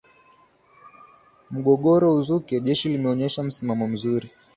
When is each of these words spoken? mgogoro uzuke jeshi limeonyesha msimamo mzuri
mgogoro 1.51 2.13
uzuke 2.15 2.57
jeshi 2.65 2.87
limeonyesha 2.91 3.43
msimamo 3.43 3.87
mzuri 3.87 4.29